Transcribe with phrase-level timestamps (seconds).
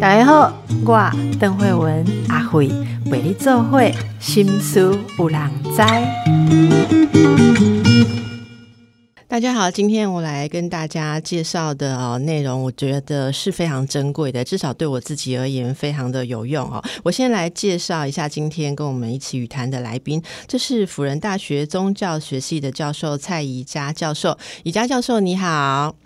[0.00, 0.52] 大家好，
[0.84, 2.68] 我邓慧文阿慧
[3.06, 5.82] 为你做会心思有人知。
[9.26, 16.80] 大家好，今天我来跟大家介绍的哦内容，我觉得是非常珍贵的，至少对我自己而言非常的有用哦。
[17.02, 25.96] 我先来介绍一下今天跟我们一起语谈的来宾，这是辅仁大学宗教学系的教授蔡宜佳教授，宜佳教授你好。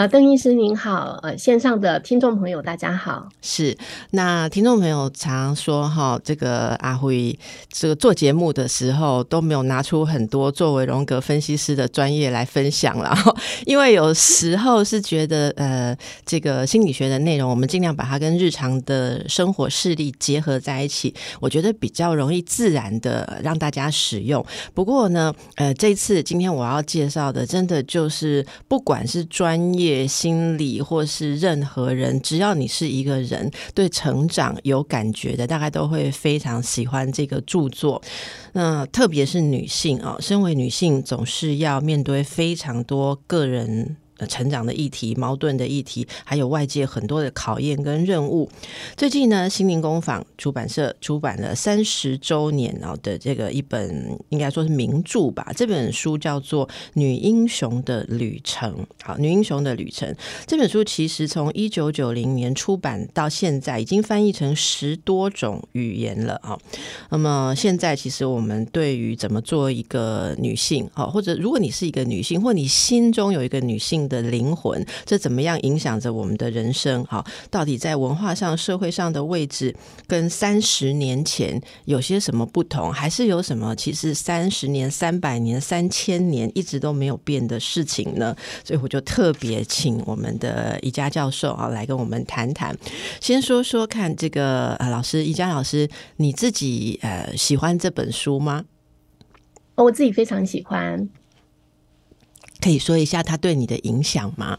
[0.00, 3.28] 呃，邓医师您好，呃，线上的听众朋友大家好。
[3.42, 3.76] 是，
[4.12, 13.14] 那听众朋友常说哈，这个阿辉这个做节目的时候都没有拿出很多作为荣格分析师的专业来分享了，
[13.66, 24.42] 因为有时候是觉得呃，这个心理学的内容，我们尽量把它跟日常的生活事例结合在一起，我觉得比较容易自然的让大家使用。
[24.72, 29.89] 不过呢，呃，这次今天我要介绍的，真的就是不管是专业。
[30.06, 38.02] 心理或是任何人，只要你是一个人对成长有感觉的，大概都会非常喜欢这个著作。
[38.52, 43.96] 那特别是女性啊，身为女性，总是要面对非常多个人。
[44.26, 48.50] 成长的议题、矛盾的议题，还有外界很多的考验跟任务。
[48.96, 55.52] 最近呢，心灵工坊出版社出版了三十周年哦的这个一本，应该说是名著吧。
[55.56, 58.72] 这本书叫做《女英雄的旅程》。
[59.02, 60.12] 好，《女英雄的旅程》
[60.46, 66.58] 这本书其实从一九九零年出版到现在，已经翻译成十多种语言了啊。
[67.10, 74.00] 那么现在，其实我们对于怎么做一个女性，哦，或者如果你是一个女性，或你心中有一个女性。
[74.10, 77.02] 的灵魂，这怎么样影响着我们的人生？
[77.04, 79.74] 哈，到底在文化上、社会上的位置，
[80.06, 82.92] 跟三十年前有些什么不同？
[82.92, 88.36] 还是有什么其实三十年、三百年、三千年一直都没有变的事情呢？
[88.64, 92.76] 所以我就特别请我们的宜家教授啊来跟我们谈谈。
[93.20, 98.64] 先说说看，这个呃老师宜家老师，你自己呃喜欢这本书吗？
[99.76, 101.08] 我自己非常喜欢。
[102.60, 104.58] 可以说一下他对你的影响吗？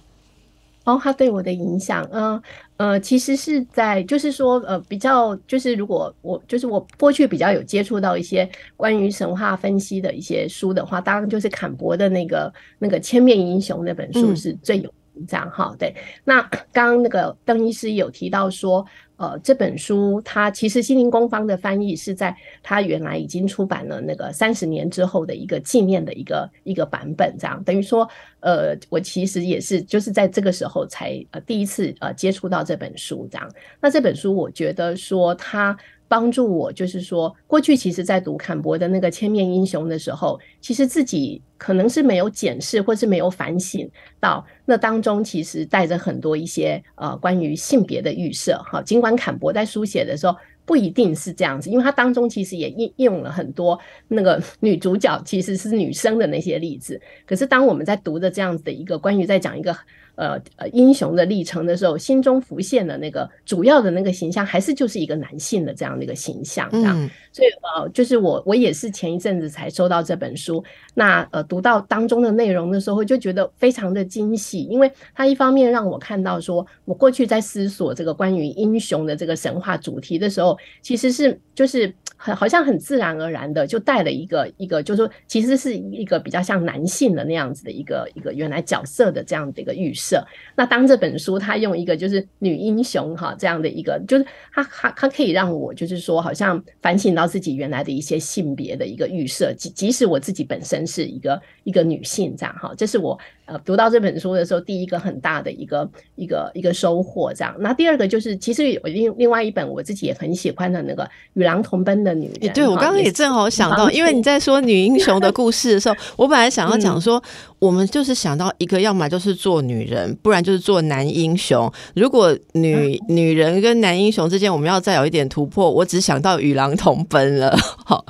[0.84, 2.42] 哦，他对我的影响，嗯
[2.78, 15.76] 呃，其实是在就是说，呃，比较就是如果我就是我过去比较有接触到一些关于神话分析的一些书的话，当然就是坎伯的那个那个千面英雄那本书是最有嗯这样哈。
[15.78, 16.42] 对，那
[16.74, 18.84] 刚刚那个邓医师有提到说。
[19.22, 28.10] 呃，这本书它其实心灵工坊的翻译是在它原来已经出版了那个三十年之后的一个纪念的一个一个版本，这样等于说，
[28.40, 33.48] 呃，我其实也是就是在这个时候才呃第一次呃接触到这本书，这样。
[33.80, 35.78] 那这本书我觉得说它。
[36.12, 43.90] 帮助我，就是说，过去其实，在读坎伯的那个千面英雄的时候，其实自己可能是没有检视，或是没有反省
[44.20, 48.62] 到那当中，其实带着很多一些呃关于性别的预设。
[48.70, 50.36] 哈，尽管坎伯在书写的时候
[50.66, 53.80] 不一定是这样子，因为他当中其实也应用了很多
[54.10, 57.00] 那个 女主角其实是女生的那些例子。
[57.26, 59.74] 可是当我们在读的这样子的一个关于在讲一个。
[60.22, 67.10] 呃呃，英雄的历程的时候，心中浮现的那个主要的那个形象，还是就是一个男性的这样的一个形象，这样。
[67.32, 81.92] 所以呃，就是我我也是前一阵子才收到这本书，那呃读到当中的内容的时候，就觉得非常的惊喜，因为它一方面让我看到说，我过去在思索这个关于英雄的这个神话主题的时候，其实是就是
[82.24, 90.24] 很好像很自然而然的就带了一个一个，就是说其实是一个比较像男性的那样子的一个一个原来角色的这样的一个预设。
[90.56, 97.32] 那当这本书它用一个就是女英雄哈这样的一个，就是它它它可以让我就是说好像反省到。
[97.32, 103.18] 自己原来的一些性别的一个预设，即即使我自己本身是一个一个女性，这样哈，这是我
[103.52, 107.54] 呃读到这本书的时候第一个很大的一个一个一个收获，这样。
[107.60, 111.04] 那第二个就是，其实有另另外一本我自己也很喜欢的那个
[111.34, 112.52] 《与狼同奔的女人》。
[112.56, 117.22] 对我刚刚也正好想到，因为你在说女英雄的 故事的时候，我本来想要讲说，
[117.60, 121.72] 我们就是想到一个，要么就是做女人，不然就是做男英雄。
[121.94, 127.06] 如果女女人跟男英雄之间，我们要再有一点突破，我只想到与狼同。
[127.10, 128.06] 奔了， 好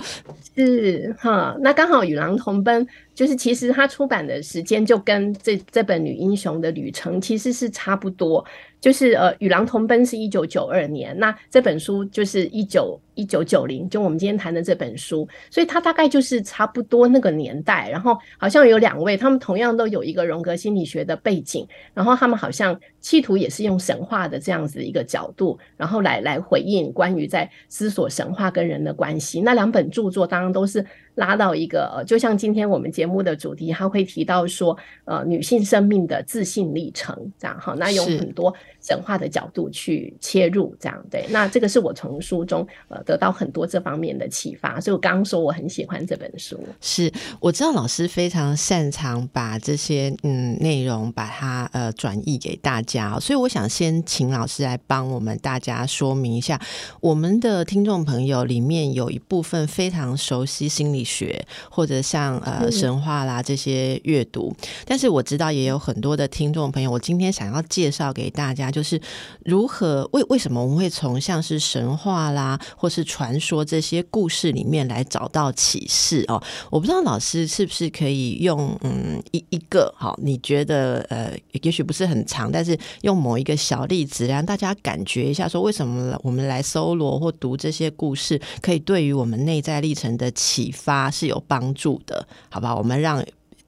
[0.54, 2.86] 是哈，那刚好与狼同奔。
[3.22, 8.44] 就是其实他出版的时间就跟这这本女英雄的旅程其实是差不多，
[8.82, 17.88] 就是呃与狼同奔是一九九二年，那这本书就是一九一九九零，就我们今天谈的这本书，所以它大概就是差不多那个年代。
[17.92, 29.42] 然后好像有两位，他们同样都有一个荣格心理学的背景，然后他们好像企图也是用神话的这样子一个角度，然后来来回应关于在思索神话跟人的关系。
[29.42, 30.84] 那两本著作当然都是。
[31.16, 38.52] 拉到一个，呃，就像今天我们节目的主题，他会提到说，呃，女性生命的自信历程，这样哈，那有很多
[38.82, 41.26] 神话的角度去切入，这样对。
[41.30, 46.60] 那这个是我从书中呃得到很多这方面的启发，所以我刚刚说我很喜欢这本书。
[46.82, 56.60] 是，我知道老师非常擅长把这些嗯内容把它呃转译给大家，所以我想先请老师来帮我们大家说明一下，
[57.00, 64.56] 我们的听众朋友里面有一部分非常熟悉心理学或者像呃神话啦这些阅读，
[64.86, 69.00] 但是我知道也有很多的听众朋友，我今天想要介绍给大家，就是
[69.46, 76.42] 如何为为什么我们会从像是神话啦或是传说这些故事里面来找到启示哦。
[76.70, 92.76] 我不知道老师是不是可以用嗯一一个好，你觉得呃也许不是很长，但是用某一个小例子让大家感觉一下，说为什么我们来搜罗或读这些故事，可以对于我们内在历程的启发是有帮助的，好吧？
[92.76, 93.24] 我们让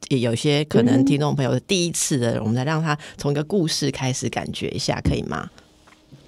[0.10, 5.50] 有些可能听众朋友第一次的，我们来让他从一个故事开始感觉一下，可以吗？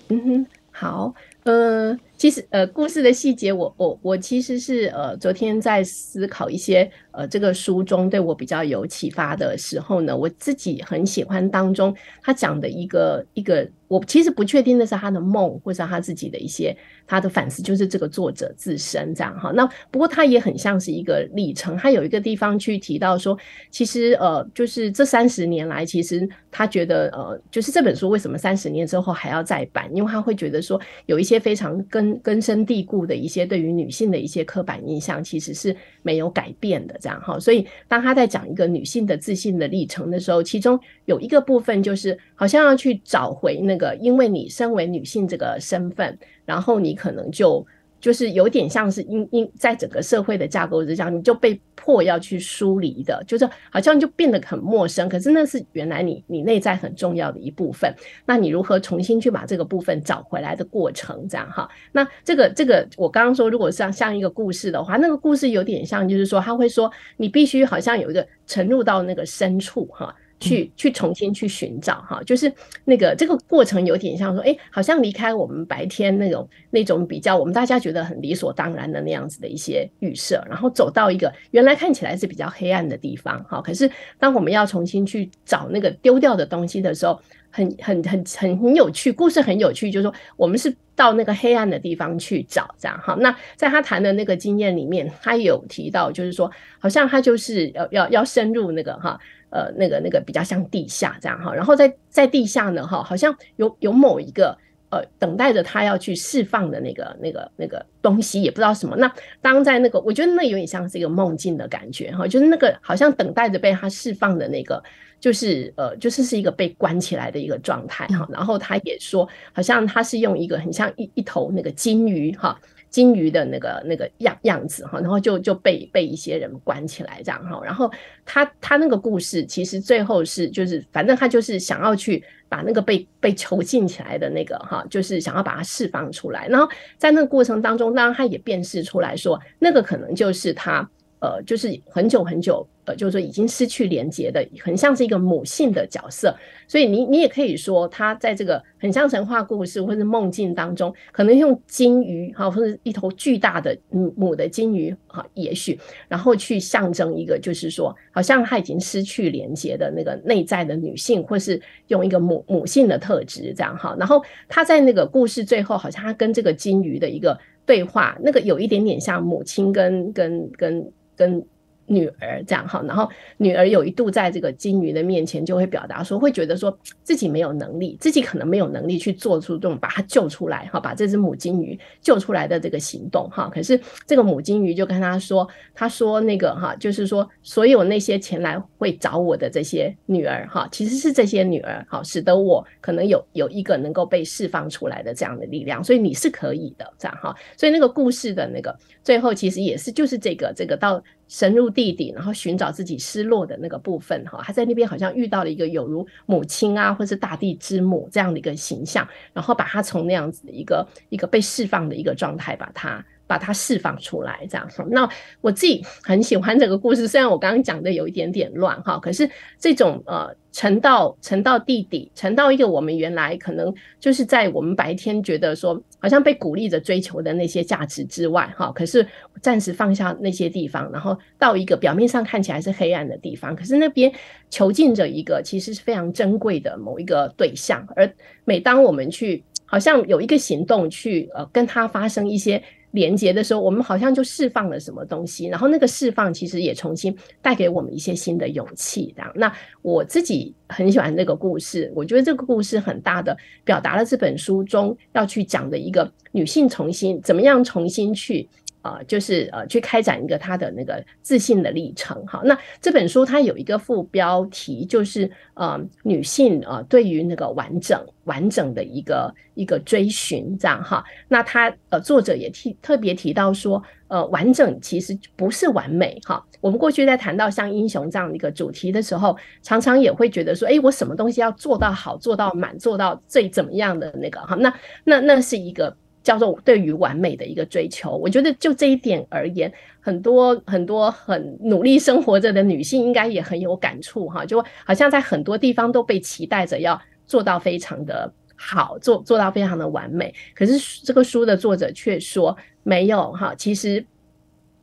[0.09, 1.13] 嗯哼，好，
[1.43, 1.97] 呃。
[2.17, 16.75] 其实，呃，故事的细节，我我我其实是呃，昨天在思考一些呃，这个书中对我比较有启发的时候呢，我自己很喜欢当中他讲的一个一个，我其实不确定的是他的梦，或者他自己的一些
[17.05, 19.51] 他的反思，就是这个作者自身这样哈。
[19.51, 23.37] 那不过他也很像是一个历程，他有一个地方去提到说，
[23.69, 36.97] 其实呃，就是这三十年来，其实他觉得呃，就是这本书为什么三十年之后还要再版，因为他会觉得说有一些非常跟根深蒂固的一些对于女性的一些刻板印象，其实是没有改变的。
[36.99, 47.65] 这样哈，所以当他在讲一个女性的自信的历程的时候，其中有一个部分就是好像要去找回那个，因为你身为女性这个身份，然后你可能就。
[48.05, 55.09] 就是有点像是因因在整个社会的架构之下，你就被迫要去疏离的，就是好像就变得很陌生。
[55.09, 57.91] 可是那是原来你你内在很重要的一部分。
[58.23, 61.27] 那你如何重新去把这个部分找回来的过程？
[61.27, 61.67] 这样哈。
[61.91, 70.13] 那这个这个我刚刚说，如果像像一个故事的话，那个故事有点像，就是说他会说你必须好像有一个沉入到那个深处哈。
[70.49, 72.51] 去去重新去寻找哈，就是
[72.83, 83.61] 那个这个过程有点像说，哎，好像离开我们白天那种那种比较我们大家觉得很理所当然的那样子的一些预设，然后走到一个原来看起来是比较黑暗的地方哈。
[83.61, 83.89] 可是
[84.19, 87.19] 当我们要重新去找那个丢掉的东西的时候，
[87.49, 93.15] 很很很很很有趣，故事很有趣，就是说我们是到那个黑暗的地方去找这样哈。
[93.19, 99.19] 那在他谈的那个经验里面，他有提到就是说，好像他就是要要要深入那个哈。
[99.49, 104.57] 呃，那个那个比较像地下这样哈，然后在在地下呢哈，好像有有某一个
[104.89, 108.95] 呃等待着他要去释放的那个那个那个东西，也不知道什么。
[108.97, 109.11] 那
[109.41, 114.83] 当在那个，我觉得那有点像是一个梦境的感觉哈，就是那个好像等待着被他释放的那个，
[115.25, 118.27] 就是呃，就是是一个被关起来的一个状态哈。
[118.31, 122.55] 然后他也说，好像他是用一个很像一一头那个金鱼哈。
[122.91, 127.91] 金鱼的那个那个样样子哈，然后就就被被一些人关起来这样哈，然后
[128.23, 140.89] 他他那个故事其实最后是就是反正他就是想要去把那个被被囚禁起来的那个哈，就是想要把它释放出来，然后在那个过程当中，当然他也辨识出来说，那个可能就是他
[141.19, 142.65] 呃，就是很久很久。
[142.85, 146.35] 呃，就是说已经失去连接的，很像是一个母性的角色，
[146.67, 171.43] 所以你你也可以说，他在这个很像神话故事或者梦境当中，可能用金鱼哈，或者一头巨大的母母的金鱼哈，也许然后去象征一个，就是说，好像他已经失去连接的那个内在的女性，或是用一个母母性的特质这样哈，然后他在那个故事最后，好像他跟这个金鱼的一个对话，那个有一点点像母亲跟跟跟跟。
[171.87, 183.49] 女儿这样哈，然后女儿有一度在这个金鱼的面前就会表达说，会觉得说自己没有能力，自己可能没有能力去做出这种把它救出来哈，把这只母金鱼救出来的这个行动哈。
[183.53, 197.35] 可是这个母金鱼就跟他说，他说那个哈，就是说所有那些前来会找我的这些女儿哈，其实是这些女儿哈，使得我可能有有一个能够被释放出来的这样的力量，所以你是可以的这样哈。
[197.55, 201.03] 所以那个故事的那个最后其实也是就是这个这个到。
[201.27, 214.67] 深入地底，然后寻找自己失落的那个部分，哈，他在那边好像遇到了一个有如母亲啊，或是大地之母这样的一个形象，然后把他从那样子的一个一个被释放的一个状态，把他把它释放出来，这样。
[214.89, 215.09] 那
[215.41, 219.29] 我自己很喜欢这个故事，虽然我刚刚讲的有一点点乱哈，可是
[219.59, 229.05] 这种呃沉到沉到地底，沉到一个我们原来可能就是在我们白天觉得说好像被鼓励着追求的那些价值之外哈，可是
[229.41, 234.11] 暂时放下那些地方，然后到一个表面上看起来是黑暗的地方，可是那边
[234.49, 238.09] 囚禁着一个其实是非常珍贵的某一个对象，而
[238.43, 242.61] 每当我们去好像有一个行动去呃跟他发生一些。
[242.95, 249.13] 连接的时候，我们好像就释放了什么东西，然后那个释放其实也重新带给我们一些新的勇气。
[249.15, 258.47] 这样，那我自己很喜欢这个故事，我觉得这个故事很大的表达了这本书中要去讲的一个女性重新怎么样重新去。
[258.85, 262.23] 啊，就是呃，去开展一个他的那个自信的历程。
[262.27, 271.03] 哈，那这本书它有一个副标题，就是呃，女性啊，对于那个完整、完整的一个一个追寻，这样哈。
[271.27, 276.45] 那他呃，作者也提特别提到说，呃，完整其实不是完美哈。
[276.61, 284.53] 我们过去在谈到像英雄这样的一个主题的时候，常常也会觉得说，哎，我什么东西要做到好，做到满，做到最怎么样的那个哈？
[284.53, 284.71] 那
[285.03, 285.97] 那那是一个。
[286.25, 300.33] 叫做对于完美的一个追求，我觉得就这一点而言，很多很多很努力生活着的女性应该也很有感触哈，就好像在很多地方都被期待着要做到非常的好，做做到非常的完美。
[300.55, 304.03] 可是这个书的作者却说没有哈，其实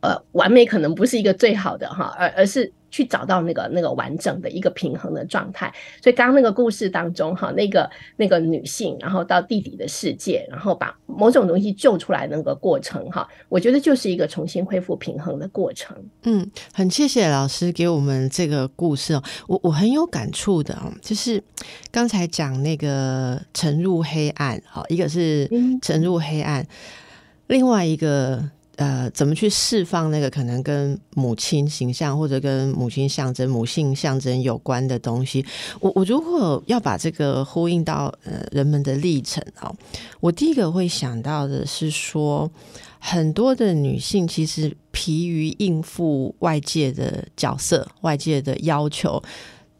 [0.01, 2.73] 呃，完美可能不是一个最好的哈，而而是。
[2.93, 5.73] 去找到那个那个完整的一个平衡的状态，
[6.03, 15.97] 所以刚刚那个故事当中，哈，那个那个女性，然后到地底的世界，然后把某种东西救出来那个过程，哈，我觉得就是一个重新恢复平衡的过程。
[16.25, 21.43] 嗯，很谢谢老师给我们这个故事哦，我我很有感触的哦，就是
[21.91, 25.49] 刚才讲那个沉入黑暗，好，一个是
[25.81, 26.67] 沉入黑暗，
[27.47, 28.51] 另外一个。
[28.83, 35.47] 呃，怎么去释放那个可能跟母亲形象或者跟母亲象征、母性象征有关的东西？
[35.79, 39.73] 我我如果要把这个呼应到呃人们的历程哦，
[40.19, 42.51] 我第一个会想到的是说，
[42.99, 49.23] 很多的女性其实疲于应付外界的角色、外界的要求。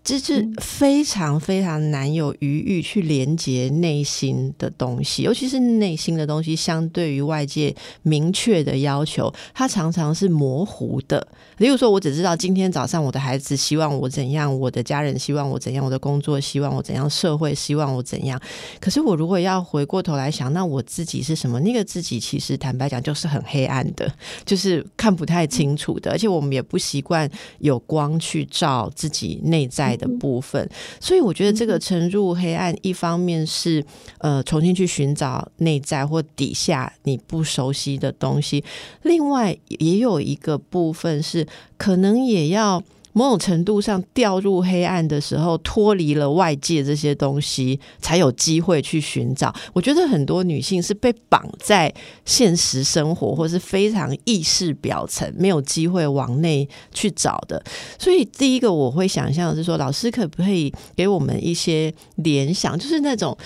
[0.05, 11.25] 这是非常非常难有余裕去连接内心的东西，尤其是内心的东西，相对于外界明确的要求，它常常是模糊的。
[11.59, 18.41] 例如说，我只知道今天早上我的孩子希望我怎样，我的家人希望我怎样，我的工作希望我怎样，社会希望我怎样。
[18.81, 21.61] 可是我如果要回过头来想，那我自己是什么？
[21.61, 24.13] 那个自己其实坦白讲就是很黑暗的，
[24.45, 27.31] 就是看不太清楚的，而且我们也不习惯
[27.61, 29.92] 有光去照自己内在。
[29.97, 30.69] 的部分，
[31.01, 33.85] 所以我觉得这个沉入黑暗，一方面是
[34.19, 38.63] 呃重新去寻找内在或底下你不熟悉的东西，
[39.03, 41.47] 另外也有一个部分是
[41.77, 42.83] 可能也要。
[43.13, 49.55] 某种程度上掉入黑暗的时候，脱离了外界这些东西，才有机会去寻找。
[49.73, 51.93] 我觉得很多女性是被绑在
[52.25, 57.63] 现实生活，或是非常意识表层，没有机会往内去找的。
[57.99, 63.37] 所以，第一个我会想象的是说，老师可不可以给我们一些联想，就是那种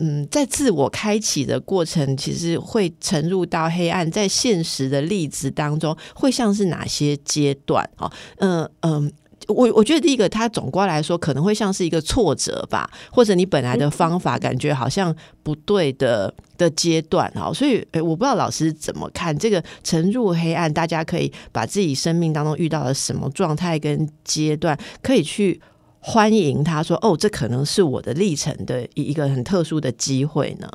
[0.00, 7.88] 嗯，在自我开启的过程，其实会沉入到黑暗，在现实的例子当中，会像是哪些阶段？
[7.98, 9.12] 哦，嗯嗯。
[9.48, 25.60] 我我觉得第一个，它总归来说可能会像是一个挫折吧，或者你本来的方法感觉好像不对的的阶段哈，所以诶，我不知道老师怎么看这个沉入黑暗，大家可以把自己生命当中遇到了什么状态跟阶段，可以去
[26.08, 30.70] 欢迎他说哦，这可能是我的历程的一一个很特殊的机会呢。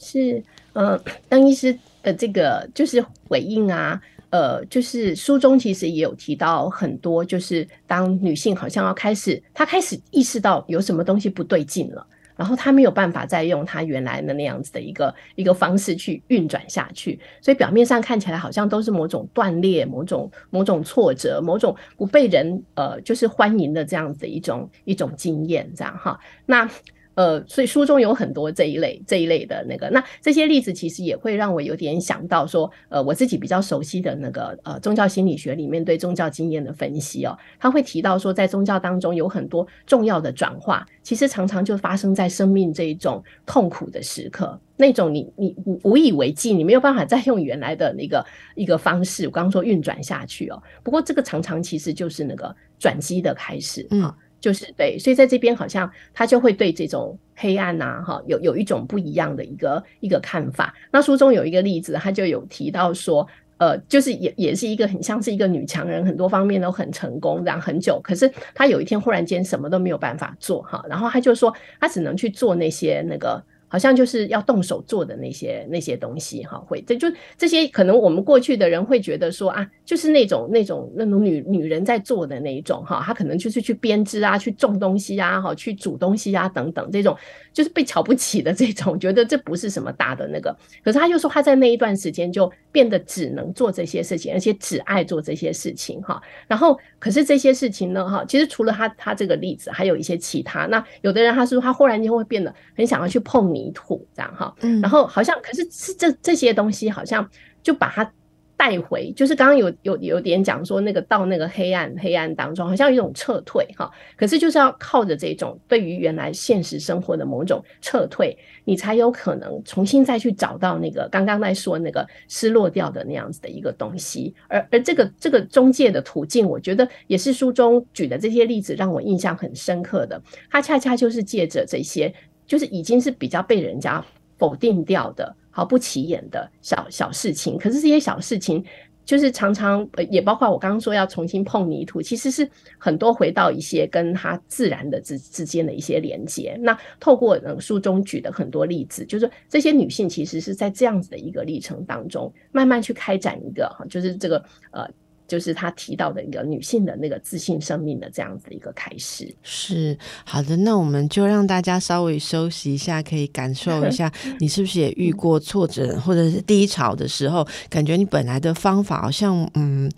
[0.00, 4.00] 是，嗯，当医师的这个就是回应啊。
[4.30, 12.04] 呃，就是书中其实也有提到很多，就是当女性好像要开始，她开始意识到有什么东西不对劲了，
[12.38, 26.70] 然后他没有办法再用他原来的那样子的一个一个方式去运转下去，所以表面上看起来好像都是某种断裂、某种某种挫折、某种不被人呃就是欢迎的这样子的一种一种经验，这样哈，那。
[27.18, 54.14] 呃，所以书中有很多这一类这一类的那个，那这些例子其实也会让我有点想到说，呃，我自己比较熟悉的那个呃宗教心理学里面对宗教经验的分析哦，他会提到说，在宗教当中有很多重要的转化，其实常常就发生在生命这一种痛苦的时刻，那种你你无以为继，你没有办法再用原来的那个一个方式，我刚刚说运转下去哦，不过这个常常其实就是那个转机的开始啊。
[54.40, 60.74] 就是对，所以在这边好像他就会对这种黑暗呐，哈，有有一种不一样的一个一个看法。
[60.90, 63.26] 那书中有一个例子，他就有提到说，
[63.58, 73.42] 呃，就是也也是一个很像是一个女强人，很多方面都很成功，然后很久，可是她有一天忽然间什么都没有办法做，哈，然后他就说，他只能去做那些那个。
[73.68, 77.06] 好像就是要动手做的那些那些东西哈，会这就
[77.36, 87.16] 这些可能我们过去的人会觉得说啊，就是那种那种那种女女人在做的那一种哈，她可能就是去编织啊，去种东西啊，哈，去煮东西啊等等这种，
[87.52, 90.56] 就是被瞧不起的这种，觉得这不是什么大的那个。
[90.82, 96.20] 可是他就说他在那一段时间就变得只能做这些事情，而且只爱做这些事情哈。
[96.46, 100.66] 然后可是这些事情呢哈，其实除了他他这个例子，还有一些其他。
[100.66, 104.80] 那有的人他说他忽然间会变得很想要去碰你泥土这样哈，嗯。
[104.80, 107.28] 然后好像可是是这这些东西好像
[107.62, 108.12] 就把它
[108.56, 132.12] 带回，就是刚刚有有有点讲说那个到那个黑暗黑暗当中，好像有一种撤退哈，可是就是要靠着这种对于原来现实生活的某种撤退，你才有可能重新再去找到那个刚刚在说那个失落掉的那样子的一个东西，而而这个这个中介的途径，我觉得也是书中举的这些例子让我印象很深刻的，它恰恰就是借着这些。
[132.48, 134.04] 就是已经是比较被人家
[134.36, 138.64] 否定掉的、毫不起眼的小小事情，可是这些小事情，
[139.04, 146.56] 就是常常也包括我刚刚说要重新碰泥土，其实是很多回到一些跟它自然的之之间的一些连接。
[146.60, 154.88] 那透过嗯书中举的很多例子，就是这些女性其实是在这样子的一个历程当中，慢慢去开展一个哈，就是这个呃。
[155.28, 159.32] 就是他提到的一个女性的那个自信生命的这样子一个开始。
[159.44, 169.88] 是好的，那我们就让大家稍微休息一下，可以感受一下， 你是不是也遇过挫折或者是低潮的时候，感觉你本来的方法好像嗯。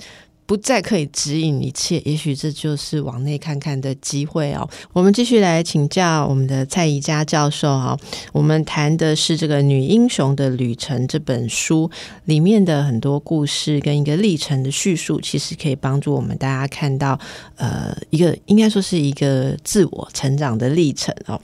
[0.51, 4.69] 不再可以指引一切，也许这就是往内看看的机会哦。
[4.93, 7.97] 我们继续来请教我们的蔡宜佳教授哈。
[8.33, 11.89] 我们谈的是这个《女英雄的旅程》这本书
[12.25, 17.17] 里面的很多故事跟一个历程的叙述，其实可以帮助我们大家看到
[17.55, 21.41] 呃一个应该说是一个自我成长的历程哦。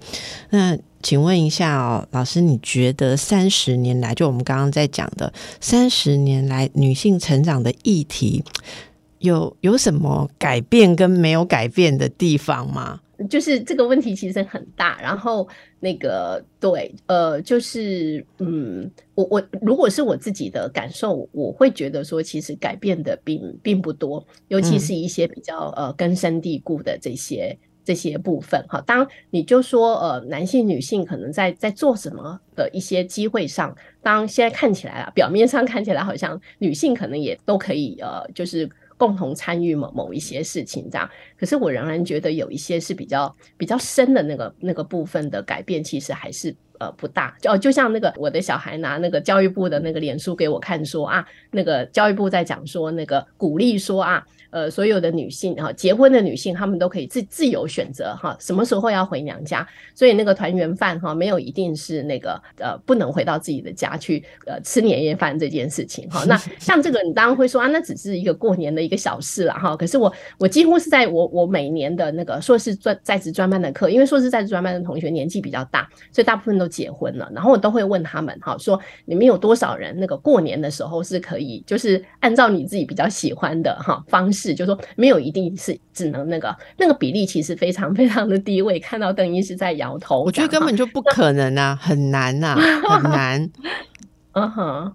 [0.51, 8.43] 那请问一下哦，老师，你觉得三十年来，就我们刚刚在讲的三十年来女性成长的议题？
[9.19, 13.01] 有有什么改变跟没有改变的地方吗？
[13.31, 15.49] 就是这个问题其实很大，然后
[15.81, 28.83] 那个对，呃，就是嗯，我我如果是我自己的感受，我会觉得说，其实改变的并并不多，尤其是一些比较呃根深蒂固的这些这些部分哈。
[28.87, 38.69] 当你就说呃，男性女性可能在在做什么的一些机会上，当现在看起来啊，表面上看起来好像女性可能也都可以呃，就是。
[38.97, 41.09] 共同参与某某一些事情，这样。
[41.39, 47.37] 可是我仍然觉得有一些是比较比较深的那个那个部分的改变，其实还是呃不大。
[47.41, 54.27] 就就像那个我的小孩拿那个教育部的那个脸书给我看，说啊，那个教育部在讲说那个鼓励说啊。
[54.51, 59.67] 呃，所有的女性哈，结婚的女性，她们都可以自自由选择哈，什么时候要回娘家。
[59.95, 66.25] 所以那个团圆饭哈，没有一定是那个呃，不能回到自己的家去呃吃年夜饭这件事情哈。
[66.27, 69.77] 那 像这个，你当然会说啊，那只是一个过年的一个小事了哈。
[69.77, 77.31] 可是我我几乎是在我我每年的那个硕士专在职专班的课，因为硕士在职专班的同学年纪比较大，所以大部分都结婚了。
[77.35, 84.36] 然后我都会问他们哈，说你们有多少人那个过年的时候是可以，就是按照你自己比较喜欢的哈方式。
[84.55, 92.57] 就说没有一定是只能那个那个比例其实非常 非常的低位，看到邓医师在摇头，我觉得根本就不可能啊，很难呐，
[92.89, 93.51] 很难。
[94.33, 94.93] 嗯哼，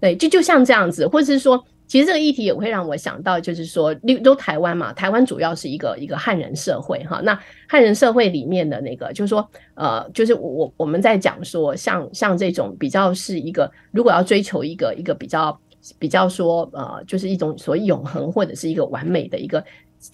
[0.00, 15.58] 对，就就像这样子，或者是说，其实这个议题也会让我想到，就是说，都台湾嘛，台湾主要是一个一个汉人社会哈，那汉人社会里面的那个，就是说，呃，就是我我们在讲说，像像这种比较是一个，如果要追求一个一个比较。
[15.98, 19.62] 比较说，呃，就是一种所谓永恒或者是一个完美的一个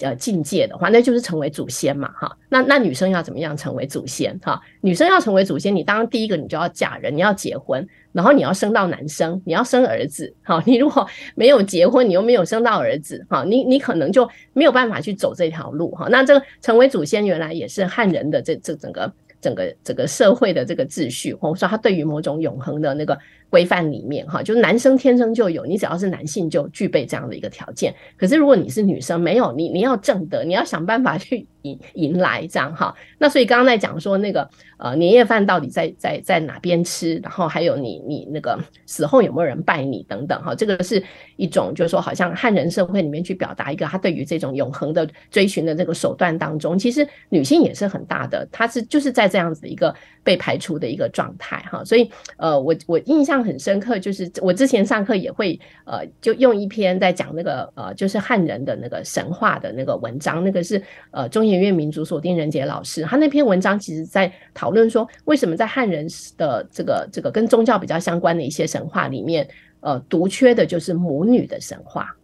[0.00, 2.36] 呃境界的话，那就是成为祖先嘛，哈。
[2.48, 4.38] 那那女生要怎么样成为祖先？
[4.40, 10.62] 哈，女生要成为祖先，你当然第一个你就要嫁人，你要结婚，然后你要生到男生，你要生儿子，哈。
[10.66, 16.08] 你如果 没有结婚，你又没有生到儿子，哈，你你可能就没有办法去走这条路，哈。
[16.10, 19.12] 那这个成为祖先，原来也是汉人的这这整个。
[19.42, 23.18] 整个整个社会的这个秩序，或者说他对于某种永恒的那个
[23.50, 27.94] 规范里面，哈，就男生天生就有，你只要是男性就具备这样的一个条件。
[28.16, 41.02] 可是如果你是女生，没有你，你要正德，你要想办法去迎迎来这样哈，那所以刚刚在讲说那个呃年夜饭到底在在在哪边吃，然后还有你你那个死后有没有人拜你等等哈，这个是
[41.36, 61.50] 一种就是说好像汉人社会里面去表达一个他对于这种永恒的追寻的这个手段当中，其实女性也是很大的，她是就是在这样子一个被排除的一个状态哈，所以呃我我印象很深刻，就是我之前上课也会呃就用一篇在讲那个呃就是汉人的那个神话的那个文章，那个是呃中。
[61.50, 69.48] 研院民族锁定人杰老师，他那篇文章其实在讨论说，为什么在汉人的这个这个跟宗教比较相关的一些神话里面，
[69.80, 72.14] 呃，独缺的就是母女的神话。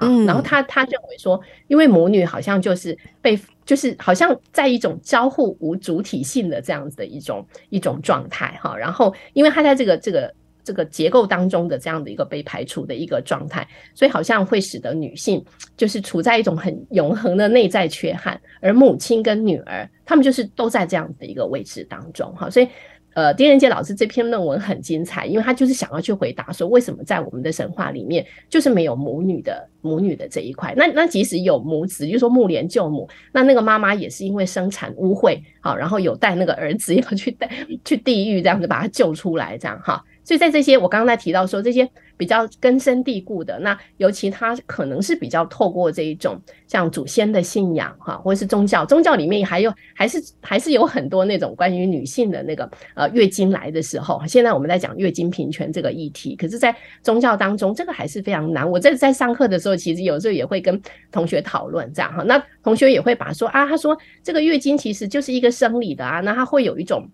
[0.00, 8.76] 嗯，然后他他认为说，因为母女好像就是被，就是好像在一种交互无主体性的这样子的一种一种状态哈。
[8.76, 10.34] 然后，因为他在这个这个。
[10.64, 15.44] 这个结构当中的这样的一个被排除的一个状态，所以好像会使得女性
[15.76, 22.48] 就是处在一种很永恒的内在缺憾，而母亲跟女儿，他们就是都在这样的一个位置当中哈。
[22.48, 22.68] 所以，
[23.14, 30.72] 呃，丁仁杰老师这篇论文很精彩，因为他就是想要去回答说，为什么在我们的神话里面就是没有母女的母女的这一块？
[30.76, 37.50] 那那即使有母子，就是说木莲救母，那那个妈妈也是因为生产污秽，好，然后有带那个儿子 要去带
[37.84, 40.02] 去地狱，这样子把他救出来，这样哈。
[40.24, 58.70] 所以在这些我刚刚在提到说这些比较根深蒂固的，那尤其他可能是比较透过这一种像祖先的信仰哈，或者是宗教，宗教里面还有还是还是有很多那种关于女性的那个呃月经来的时候，现在我们在讲月经平权这个议题，可是，在宗教当中这个还是非常难。
[58.70, 60.80] 我在在上课的时候，其实有时候也会跟
[61.10, 67.08] 同学讨论这样哈，那同学也会把说啊，他说这个月经其实就是一个生理的啊，那他会有一种。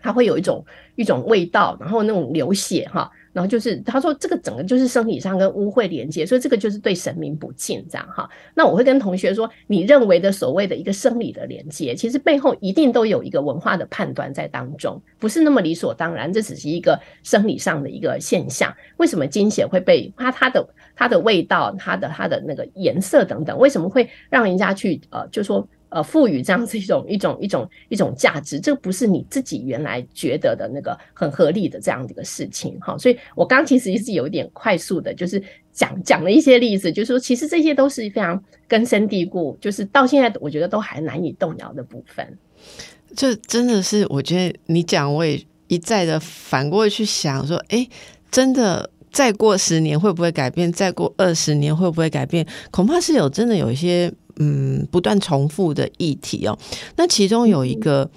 [0.00, 0.64] 它会有一种
[0.96, 8.28] 一种味道，然后那种流血哈，然后就是他说这个整个就是生理上跟污秽连接，所以这个就是对神明不敬这样哈。
[8.54, 18.74] 那我会跟同学说，你认为的所谓的一个生理的连接，其实背后一定都有一个文化的判断在当中，不是那么理所当然，这只是一个生理上的一个现象。
[18.96, 25.66] 为什么精血会被它它的它的味道、它的它的那个颜色等等，为什么会让人家去呃，就说？
[25.90, 32.96] 呃，赋予这样子一种一种一种一种价值，这不是你自己原来觉得的那个很合理的这样的一个事情哈。
[32.96, 42.38] 所以我刚其实是有一点快速的，就是讲讲了一些例子，就是说其实这些都是非常根深蒂固，就是到现在我觉得都还难以动摇的部分。
[43.16, 47.84] 这真的是我觉得你讲，我也一再的反过去想说，哎，
[48.30, 50.72] 真的再过十年会不会改变？
[50.72, 52.46] 再过二十年会不会改变？
[52.70, 54.12] 恐怕是有真的有一些。
[54.40, 56.58] 嗯，不断重复的议题哦。
[56.96, 58.10] 那其中有一个，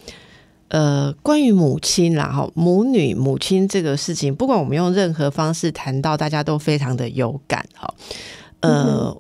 [0.69, 7.93] 呃，关于母亲啦，哈，母女、母亲这个事情，不管我们用任何方式谈到，大家都非常的有感哈。
[8.62, 9.15] 呃。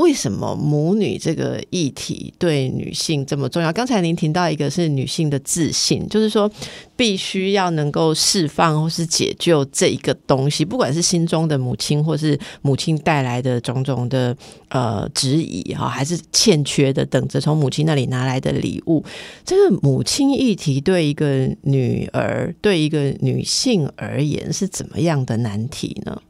[0.00, 3.70] 为什么母女这个议题对女性这么重要？
[3.70, 6.50] 刚才您提到一个是女性的自信，就是说
[6.96, 14.34] 必须要能够释放或是解救这一个东西，不管是心中的母亲，或是母亲带来的种种的
[14.70, 19.04] 呃质疑哈，还是欠缺的等着从母亲那里拿来的礼物。
[19.44, 26.20] 这个母亲议题对一个女儿，对一个女性而言是怎么样的难题呢？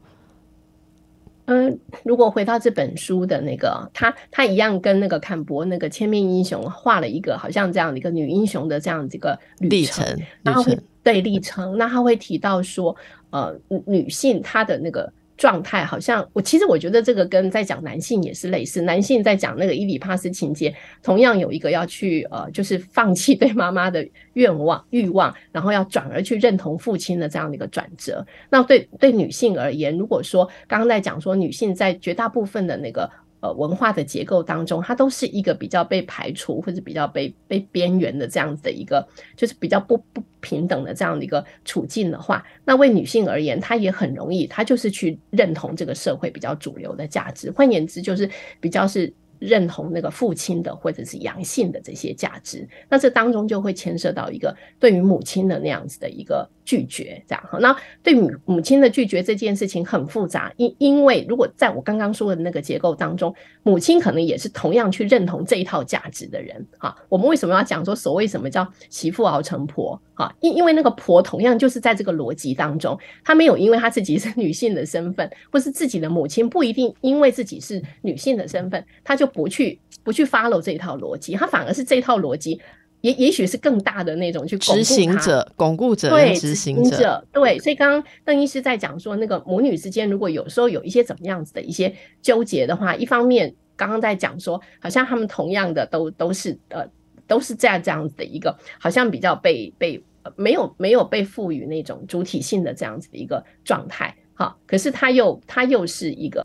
[1.51, 10.05] 嗯，如果回到这本书的那个，他他一样跟那个坎博那个千面英雄画了一个好像这样的一个女英雄的这样的一个历程，
[10.43, 12.95] 然后会对历程，那他会提到说，
[13.31, 13.53] 呃，
[13.85, 15.11] 女性她的那个。
[15.41, 28.23] 状态好像我其实我觉得这个跟在讲男性也是类似，男性在讲那个伊里帕斯情节，同样有一个要去呃，就是放弃对妈妈的愿望欲望，然后要转而去认同父亲的这样的一个转折。
[28.51, 33.09] 那对对女性而言，如果说刚刚在讲说女性在绝大部分的那个。
[33.41, 47.51] 呃，文化的结构当中，它都是一个比较被排除或者比较被被边缘的这样子的一个，就是比较不不平等的这样的一个处境的话，那为女性而言，她也很容易，她就是去认同这个社会比较主流的价值。
[47.51, 49.13] 换言之，就是比较是。
[49.41, 57.57] 认同那个父亲的或者是阳性的这些价值，那这当中就会牵涉到一个对于母亲的那样子的一个拒绝，这样哈。
[57.59, 66.95] 那对母母亲的拒绝这件事情很复杂，因因为如果在我刚刚说的那个结构当中，母亲可能也是同样去认同这一套价值的人哈。
[67.09, 70.33] 我们为什么要讲说所谓什么叫媳妇熬成婆哈？
[70.39, 79.27] 因因为那个婆同样就是在这个逻辑当中，她没有因为她自己是女性的身份，或是自己的母亲不一定因为自己是女性的身份，她就。
[79.31, 82.59] 不去不去 follow 这一套逻辑，她反而是这套逻辑，
[83.01, 87.59] 也也许是更大的那种去执行者、巩固者、对执行者，对。
[87.59, 93.53] 所以刚刚邓医师在讲说，那个母女之间如果有时候有一些怎么样子的一些纠结的话，一方面。
[93.77, 96.85] 刚刚在讲说，好像他们同样的都都是呃
[97.25, 99.99] 都是这样这样子的一个，好像比较被被
[100.35, 104.15] 没有没有被赋予那种主体性的这样子的一个状态。
[104.41, 106.43] 好，可是他又他又是一个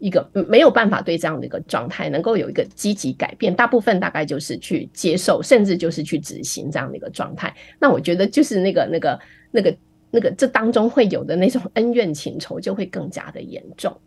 [0.00, 7.56] 一个没有办法对这样的一个状态能够有一个积极改变，大部分大概就是去接受，甚至就是去执行这样的一个状态。
[7.80, 9.18] 那我觉得就是那个那个
[9.50, 9.74] 那个
[10.10, 13.98] 那个这当中会有的那种恩怨情仇就会更加的严重。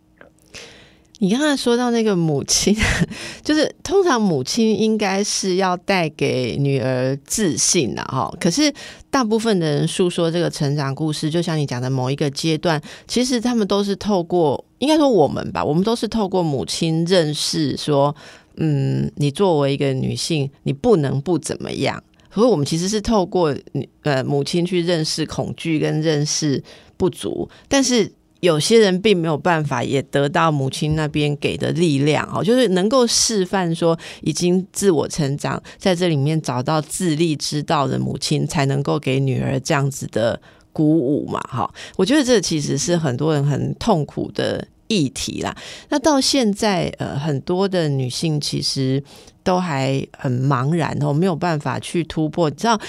[1.22, 2.76] 你刚才说到那个母亲，
[3.44, 8.28] 就是通常母亲应该是要带给女儿自信的哈。
[8.40, 8.74] 可是
[9.08, 18.12] 大部分的人诉说这个成长故事，就像你讲的某一个阶段，其实他们都是透过，应该说我们吧，我们都是透过母亲认识说，
[18.56, 22.02] 嗯，你作为一个女性，你不能不怎么样。
[22.34, 23.54] 所以我们其实是透过
[24.02, 26.60] 呃母亲去认识恐惧跟认识
[26.96, 28.10] 不足，但是。
[28.42, 40.40] 有些人并没有办法，也得到母亲那边给的力量哦，就是能够示范说已经自我成长，在这里面找到自立之道的母亲，才能够给女儿这样子的
[40.72, 41.40] 鼓舞嘛。
[41.42, 45.56] 哈，我觉得这其实是很多人很痛苦的议题啦。
[45.90, 49.00] 那到现在，呃，很多的女性其实
[49.44, 52.50] 都还很茫然哦，没有办法去突破。
[52.50, 52.80] 你知道？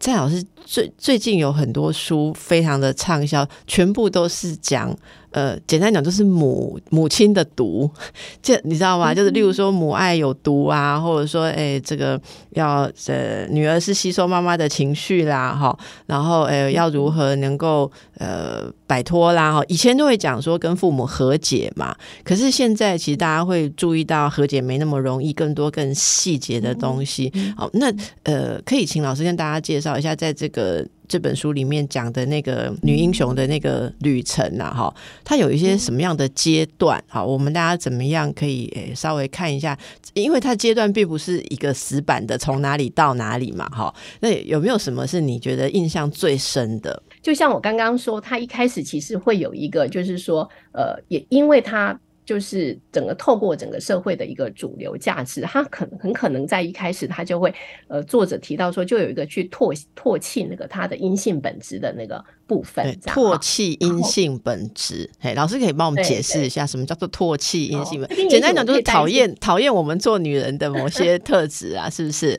[0.00, 4.96] 蔡老师最最近有很多书非常的畅销，全部都是讲。
[5.30, 7.90] 呃，简单讲就是母母亲的毒，
[8.42, 9.12] 这你知道吗？
[9.14, 27.32] 就是例如说母爱有毒啊，或者说哎，这个要呃女儿是吸收妈妈的情绪啦，哈，然后呃要如何能够呃摆脱啦，哈，以前都会讲说跟父母和解嘛，可是现在其实大家会注意到和解没那么容易，更多更细节的东西。
[27.56, 30.86] 好，那呃可以请老师跟大家介绍一下，在这个。
[31.08, 34.94] 这本书里面讲的那个女英雄的那个旅程啊，哈，
[35.24, 37.02] 它有一些什么样的阶段？
[37.08, 39.76] 哈，我们大家怎么样可以诶稍微看一下？
[40.14, 43.92] 因为它阶段并不是一个死板的从哪里到哪里嘛，哈。
[44.20, 47.02] 那有没有什么是你觉得印象最深的？
[47.22, 51.98] 就像我刚刚说，他一开始其实会有一个，就是说，呃，也因为他。
[52.28, 57.50] 就是整个透过整个社会的一个主流价值，他可能很可能在一开始他就会，
[57.86, 65.08] 呃，作者提到说，就有一个去唾唾弃那个他的阴性本质的那个部分，唾弃阴性本质。
[65.18, 68.28] 嘿，老师可以帮我们解释一下什么叫做唾弃阴性本？
[68.28, 72.38] 简单讲就是讨厌讨厌我们做女人的某些 特质啊，是不是？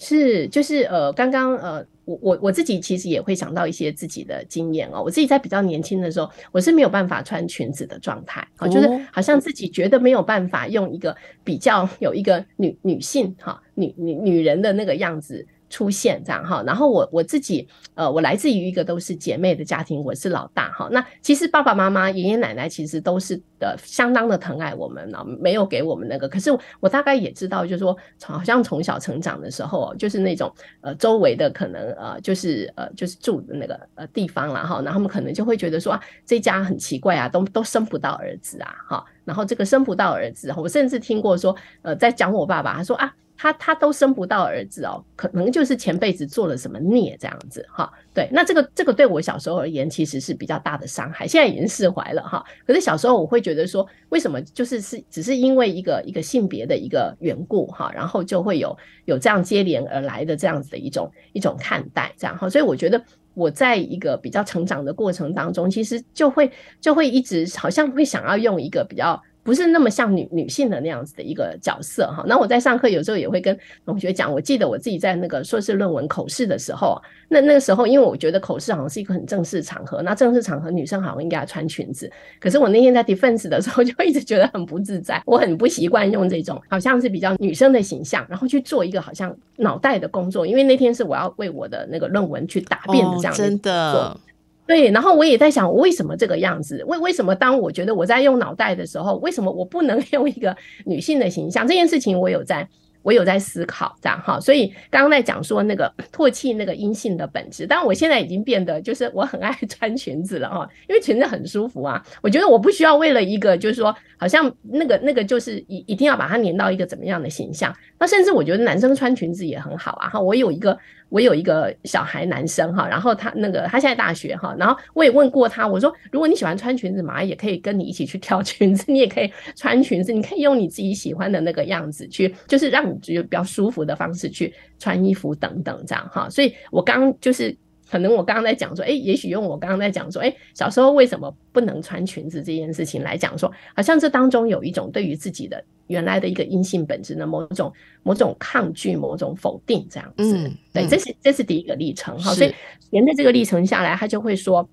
[0.00, 1.86] 是，就是呃，刚刚呃。
[2.06, 5.02] 我我我自己其实也会想到一些自己的经验哦。
[5.04, 11.14] 我自己在比较年轻的时候，我是没有办法穿裙子的状态，哦，就是好像自己觉得没有办法用一个
[11.44, 15.46] 比较有一个女女性哈女女女人的那个样子。
[15.68, 20.88] 出现这样哈，然后我我自己呃，我来自于一个都是姐妹的家庭，我是老大哈。
[20.90, 26.28] 那其实爸爸妈妈、爷爷奶奶其实都是的相当的疼爱我们呢，没有给我们那个。
[26.28, 30.52] 可是我大概也知道，就是说，好像从小成长的时候，就是那种
[30.82, 39.04] 呃周围的可能呃就是呃就是住的那个呃地方了哈，然后他们可能就会觉得说啊，这家很奇怪啊，都都生不到儿子啊哈。
[39.24, 43.12] 然后这个生不到儿子，我甚至听过说呃在讲我爸爸，他说啊。
[43.36, 47.92] 他他都生不到儿子哦，可能就是前辈子做了什么孽这样子哈。
[48.14, 51.26] 对，那这个这个对我小时候而言，其实是比较大的伤害。
[51.26, 52.44] 现在已经释怀了哈。
[52.66, 62.48] 可是小时候我会觉得说，为什么就是是只是因为一个一个性别的一个缘故哈，然后就会有有这样接连而来的这样子的一种一种看待这样哈。
[62.48, 63.02] 所以我觉得
[63.34, 69.22] 我在一个比较成长的过程当中，其实就会就会一直好像会想要用一个比较。
[69.46, 72.24] 不是那么像女女性的那样子的一个角色哈。
[72.26, 82.10] 那我在上课有时候也会跟同学讲，我记得我自己在那个硕士论文口试的时候，那那个时候因为我觉得口试好像是一个很正式场合，那正式场合女生好像应该要穿裙子。
[82.40, 94.18] 可是我那天在 defense 的时候 就一直觉得很不自在，我很不习惯用这种好像是比较女生的形象，然后去做一个好像脑袋的工作，因为那天是我要为我的那个论文去答辩的这样真的。
[94.66, 96.82] 对，然后我也在想，为什么这个样子？
[96.86, 101.66] 为为什么当我觉得我在用脑袋的时候，为什么我不能 用一个女性的形象？
[101.66, 102.68] 这件事情我有在。
[103.02, 112.04] 我有在思考这样哈，所以刚刚在讲说那个 唾弃那个阴性的本质，但我现在已经变得就是我很爱 穿裙子了哈，因为裙子很舒服啊。
[112.20, 117.72] 我觉得我不需要为了一个就是说好像那个那个就是一一定要把它粘到一个怎么样的形象。
[117.96, 120.20] 那甚至我觉得男生穿裙子也很好啊哈。
[120.20, 120.76] 我有一个
[121.10, 132.86] 我有一个小孩男生哈，然后他那个他现在大学哈，然后我也问过他，我说如果你喜欢穿裙子嘛，也可以跟你一起去挑裙子， 你也可以穿裙子，你可以用你自己喜欢的那个样子去，就是让。
[132.86, 137.56] 你觉得比较舒服的方式去穿衣服等等这样哈，所以我刚就是
[137.88, 147.72] 可能我刚刚在讲说，哎，也许用我刚刚在讲说，哎，小时候为什么不能穿裙子这件事情来讲说，好像这当中有一种对于自己的原来的一个阴性本质的某种
[148.02, 150.50] 某种抗拒、某种否定这样子。
[150.72, 152.34] 对，这是这是第一个历程哈。
[152.34, 152.52] 所以
[152.90, 154.68] 沿着这个历程下来，他就会说，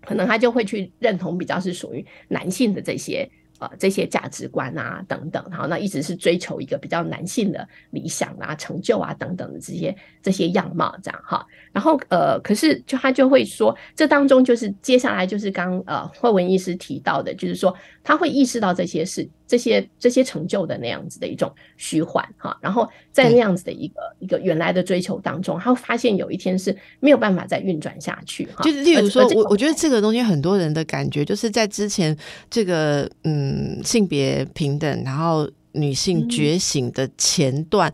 [0.00, 3.30] 可能他就会去认同比较是属于男性的这些。
[3.64, 11.46] 呃，这些价值观啊，等等，好，那一直是追求一个比较男性的理想啊、成就啊等等的这些这些样貌，这样哈。
[11.72, 19.28] 然后呃，可是就他就会说，这当中就是接下来就是刚呃慧文医师提到的，就是说他会意识到这些事。
[19.46, 28.64] 这些这些成就的那样子的一种虚幻哈，然后在那样子的一个一个原来的追求当中，他会发现有一天是没有办法再运转下去哈。
[28.64, 32.16] 就是例如说，我我觉得这个东西很多人的感觉，就是在之前
[32.48, 33.53] 这个嗯
[33.84, 35.48] 性别平等，然后。
[35.76, 37.92] 女性觉醒的前段，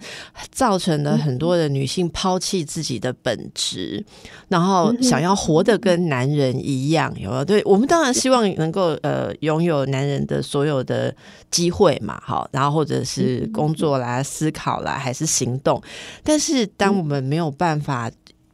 [0.50, 4.04] 造成了很多的女性抛弃自己的本质，
[4.48, 7.42] 然后想要活得跟男人一样，有没有？
[7.42, 11.16] 对我们当然希望能够呃拥有男人的所有的
[11.50, 15.82] 机会嘛，好，然后或者是工作啦、思考啦，还是行动，
[16.22, 18.10] 但是当我们没有办法。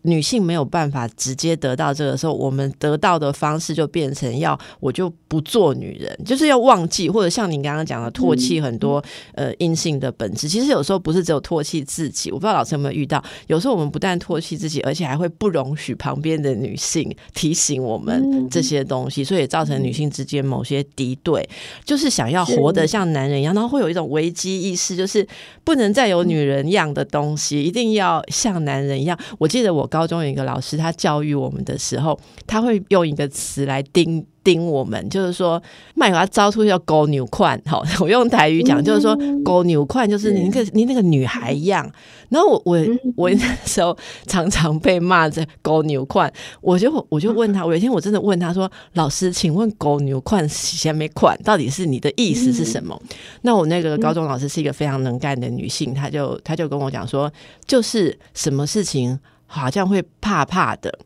[0.07, 9.03] 女性没有办法直接得到这个时候，我们得到的方式就变成要我就不做女人，就是要忘记，或者像你刚刚讲的唾弃很多
[9.35, 10.49] 呃阴性的本质。
[10.49, 21.49] 其实有时候不是只有唾弃自己，我不知道老师有没有遇到，有时候我们不但唾弃自己，而且还会不容许旁边的女性提醒我们这些东西，所以造成女性之间某些敌对，
[21.85, 25.27] 就是想要活得像男人一样，然后会有一种危机意识，就是
[25.65, 29.19] 不能再有女人样的东西，一定要像男人一样。
[29.39, 29.85] 我记得我。
[29.97, 35.61] 高中有一个老师，他教育我们的时候，他会用一个词来盯盯我们，就是说，
[35.95, 37.59] 卖他招出叫“狗牛款”。
[37.65, 41.91] 好，我用台语讲，就是说“狗牛款”，就是你那个你那个女孩一样。
[42.29, 42.79] 然后我 我
[43.17, 46.31] 我那时候常常被骂着“狗牛款”，
[46.61, 53.01] 我就我就问他，我有一天我真的问他说：“老师，请问‘狗牛款’前没款到底是你的意思是什么？”
[53.43, 57.33] 那我那个高中老师是一个非常能干的女性，她就她就跟我讲说，
[57.67, 59.19] 就是什么事情。
[59.47, 60.99] 好像会怕怕的。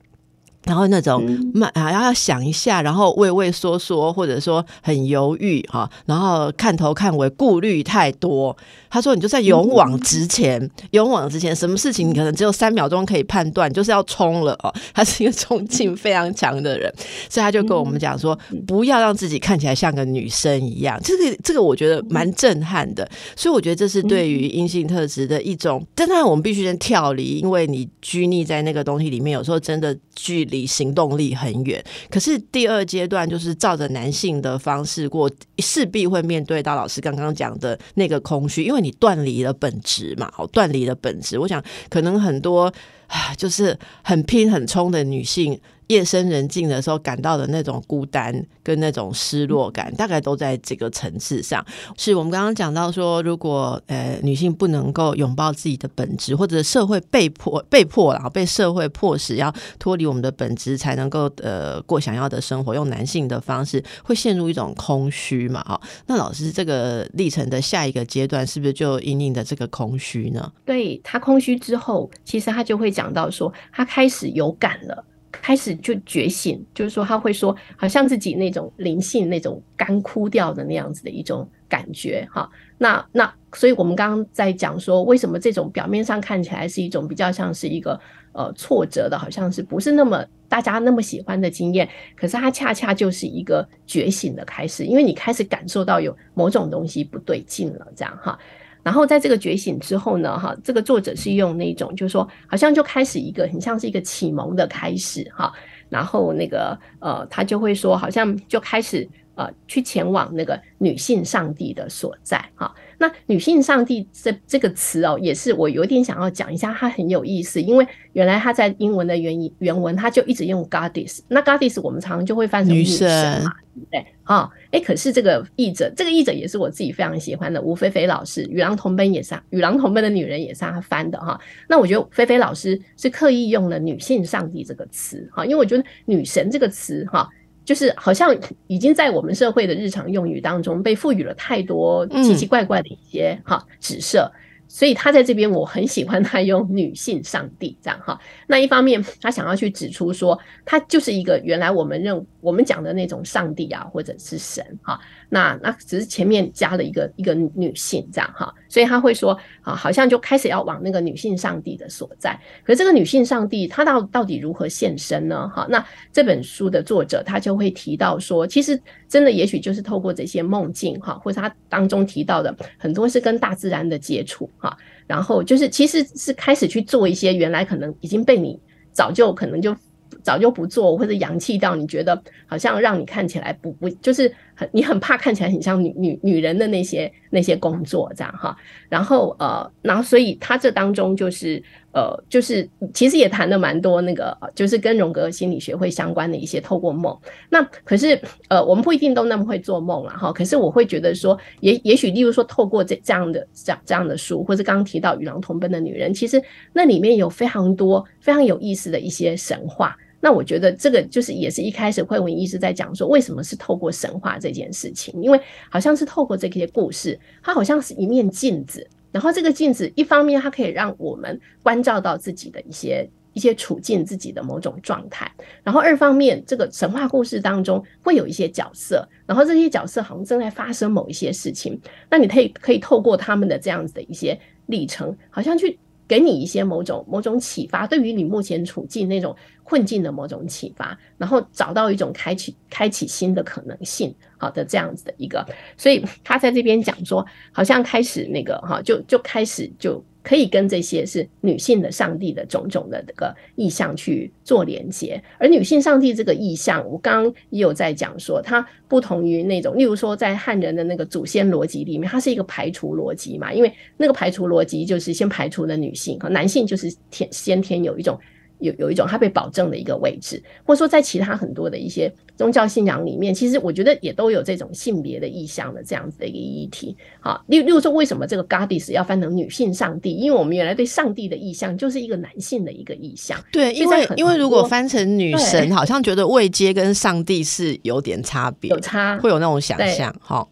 [0.65, 8.57] 然后那种慢啊，要要想一下，然后畏畏缩缩，或者说很犹豫哈，然后看头看尾，顾虑太多。
[8.93, 14.75] 他说：“你就在勇往直前，勇往直前，什么事情你可能只有三秒钟可以判断，就是要冲了哦。
[14.93, 16.93] ”他是一个冲劲非常强的人，
[17.29, 25.87] 所以他就跟我们讲说：“不要让自己看起来像个女生一样。”这个这个我觉得蛮震撼的，所以我觉得这是对于阴性特质的一种。
[25.95, 31.83] 但然我们必须先跳离，因为你拘泥在那个东西里面，有时候真的距离行动力很远。
[32.11, 41.39] 可是第二阶段就是照着男性的方式过，势必会面对到老师刚刚讲的那个空虚，因为你断离了本质嘛，好，断离了本质。
[41.39, 42.73] 我想可能很多
[43.07, 45.59] 啊，就是很拼很冲的女性。
[45.91, 51.67] 夜深人静的时候感到的那种孤单跟那种失落感，大概都在这个层次上。
[51.97, 65.61] 是我们刚刚讲到说，如果呃女性不能够拥抱自己的本质，或者社会被迫被迫然后被社会迫使要脱离我们的本质，才能够呃过想要的生活，用男性的方式，会陷入一种空虚嘛？
[65.65, 70.53] 哈，那老师这个历程的下一个阶段，是不是就隐隐的这个空虚呢？
[70.65, 75.05] 对他空虚之后，其实他就会讲到说，他开始有感了。
[75.33, 82.51] 开始就觉醒，就是说他会说，好像自己那种灵性那种干枯掉的那样子的一种感觉，哈。
[82.79, 87.99] 那那，所以我们刚刚在讲说，为什么这种表面上看起来是一种比较像是一个
[88.33, 98.39] 呃挫折的，好像是不是那么大家那么喜欢的经验，可是它恰恰就是一个觉醒的开始，因为你开始感受到有某种东西不对劲了，这样哈。
[98.83, 105.53] 然后在这个觉醒之后呢，哈，这个作者是用那种，就是说，好像就开始一个很像是一个启蒙的开始，哈。
[105.89, 112.73] 然后那个呃，他就会说，好像就开始呃，去前往那个女性上帝的所在，哈。
[113.01, 121.21] 那女性上帝这这个词哦，也是我有点想要讲一下，它很有意思，因为原来它在英文的原原文，它就一直用 goddess。
[121.27, 123.09] 那 goddess 我们常常就会翻成女神
[123.43, 124.07] 嘛，对不对？
[124.25, 131.41] 啊，哎，可是这个译者，这个译者也是我自己非常喜欢的，吴菲菲老师，《与狼同奔》也是，《与狼同奔的女人》也是他翻的哈。
[131.67, 137.27] 那我觉得菲菲老师是刻意用了“女性上帝”这个词，哈，因为我觉得“女神”这个词，哈。
[137.71, 144.29] 就是好像已经在我们社会的日常用语当中被赋予了太多奇奇怪怪的一些哈指涉，
[144.67, 148.19] 所以他在这边我很喜欢他用女性上帝这样哈。
[148.49, 154.99] 那一方面他想要去指出说，他就是一个原来我们认我们讲的那种上帝啊，或者是神哈。
[155.33, 162.39] 那那只是前面加了一个一个女性这样哈，所以他会说啊，好像就开始要往那个女性上帝的所在。
[162.65, 165.49] 可是这个女性上帝她到到底如何现身呢？
[165.49, 174.77] 哈，那这本书的作者他就会提到说，其实真的也许就是透过这些梦境哈，或者他当中提到的很多是跟大自然的接触哈，
[175.07, 178.59] 然后就是其实是开始去做一些原来可能已经被你
[178.93, 179.77] 早就可能就。
[180.23, 184.31] 早就不做，或者洋气到你觉得好像让你看起来不不就是
[184.73, 188.57] 你很怕看起来很像女女女人的那些那些工作这样哈，
[188.89, 197.17] 然后呃，然后所以他这当中就是呃就是其实也谈了蛮多那个就是跟荣格心理学会相关的一些透过梦，
[197.49, 206.43] 那可是呃我们不一定都那么会做梦了哈，可是我会觉得说也也许例如说透过这这样的这样这样的书，或者刚刚提到与狼同奔的女人，其实
[206.73, 209.97] 那里面有非常多非常有意思的一些神话。
[210.21, 215.19] 那我觉得这个就是也是一开始慧文医师在讲说，为什么是透过神话这件事情？
[215.23, 215.41] 因为
[215.71, 225.31] 好像是透过这些故事，它好像是一面镜子，然后这个镜子一方面它可以让我们关照到自己的一些一些处境、自己的某种状态，
[225.63, 235.79] 然后二方面这个神话故事当中会有一些角色，然后这些角色好像正在发生某一些事情，那你可以可以透过他们的这样子的一些历程，好像去。
[236.11, 245.47] 给你一些某种某种启发，对于你目前处境那种困境的某种启发，然后找到一种开启开启新的可能性，好的这样子的一个，
[245.77, 250.05] 所以他在这边讲说，好像开始那个哈，就就开始就。
[250.23, 268.19] 可以跟这些是女性的上帝的种种的这个意象去做连接，而女性上帝这个意象，我刚刚也有在讲说，它不同于那种，例如说在汉人的那个祖先逻辑里面，它是一个排除逻辑嘛，因为那个排除逻辑就是先排除了女性和男性，就是天先天有一种。
[268.61, 276.97] 有有一种他被保证的一个位置，或者说在其他很多的一些宗教信仰里面，其实我觉得也都有这种性别的意向的这样子的一个议题。
[277.21, 280.13] 好，例例如说，为什么这个 Goddess 要翻成女性上帝？
[280.15, 283.39] 因为我们原来对上帝的意向就是一个男性的一个意向。
[283.53, 290.15] 对，因为因为如果翻成女神，好像觉得位阶跟上帝是有点差别，有差，会有那种想象。
[290.21, 290.47] 哈。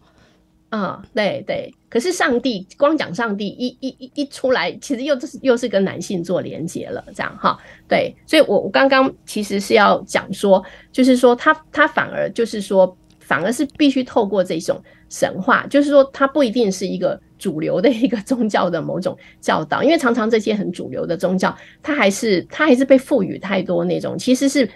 [0.71, 14.79] 嗯，对对，可是上帝光讲上帝一一一一出来，其实又是又是跟男性做连接了，这样哈，对，所以我我刚刚其实是要讲说，就是说他他反而就是说，反而是必须透过这种
[15.09, 24.69] 神话，就是说他不一定是一个主流的一个宗教的某种教导，因为常常这些很主流的宗教，它还是它还是被赋予太多那种其实是。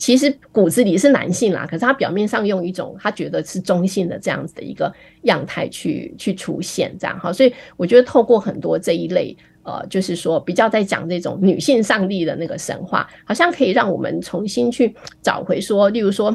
[0.00, 4.90] 其实骨子里是男性啦，可是他表面上用一种他觉得是中性的这样子的一个
[5.22, 16.34] 样态去去出现，这样哈，所以我觉得透过很多这一类呃，就是说比较在讲这种女性上帝的那个神话，好像可以让我们重新去找回说，例如说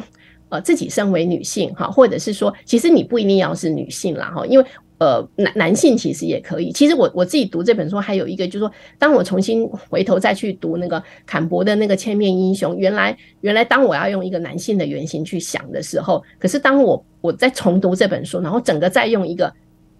[0.49, 4.65] 呃自己身为女性哈，或者是说其实你不一定要是女性啦哈，因为。
[4.97, 6.71] 呃，男男性其实也可以。
[6.71, 19.53] 其实我我自己读这本书，还有一个就是说，当我重新回头再去读那个坎伯的那个《千面英雄》，原来原来当我要用一个男性的原型去想的时候，可是当我我在重读这本书，然后整个再用一个